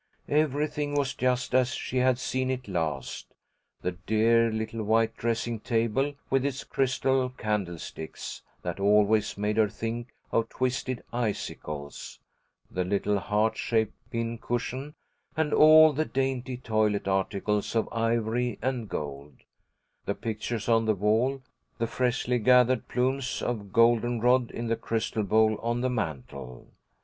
[0.29, 3.35] Everything was just as she had seen it last,
[3.83, 10.07] the dear little white dressing table, with its crystal candlesticks, that always made her think
[10.31, 12.17] of twisted icicles;
[12.71, 14.95] the little heart shaped pincushion
[15.37, 19.35] and all the dainty toilet articles of ivory and gold;
[20.07, 21.43] the pictures on the wall;
[21.77, 26.65] the freshly gathered plumes of goldenrod in the crystal bowl on the mantel.